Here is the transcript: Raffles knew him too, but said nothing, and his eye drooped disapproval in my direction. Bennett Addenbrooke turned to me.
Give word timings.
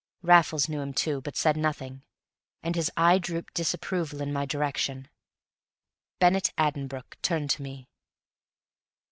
Raffles 0.23 0.67
knew 0.67 0.81
him 0.81 0.95
too, 0.95 1.21
but 1.21 1.35
said 1.37 1.55
nothing, 1.55 2.01
and 2.63 2.73
his 2.75 2.89
eye 2.97 3.19
drooped 3.19 3.53
disapproval 3.53 4.19
in 4.19 4.33
my 4.33 4.47
direction. 4.47 5.07
Bennett 6.17 6.51
Addenbrooke 6.57 7.17
turned 7.21 7.51
to 7.51 7.61
me. 7.61 7.87